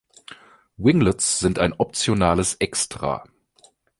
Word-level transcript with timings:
Winglets 0.77 1.37
sind 1.37 1.59
ein 1.59 1.73
optionales 1.77 2.55
Extra. 2.55 3.23